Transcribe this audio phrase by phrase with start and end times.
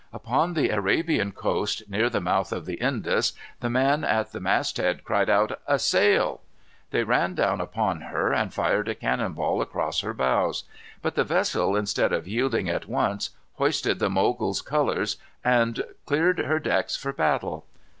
[0.11, 4.77] Upon the Arabian coast, near the mouth of the Indus, the man at the mast
[4.77, 6.41] head cried out, "A sail."
[6.89, 10.63] They ran down upon her, and fired a cannon ball across her bows.
[11.03, 16.57] But the vessel, instead of yielding at once, hoisted the Mogul's colors, and cleared her
[16.57, 17.67] decks for battle.